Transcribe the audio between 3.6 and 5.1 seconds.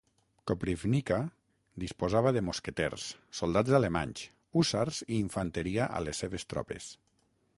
alemanys, hússars